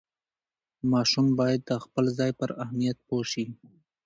[0.91, 3.45] ماشوم باید د خپل ځای پر اهمیت پوه شي.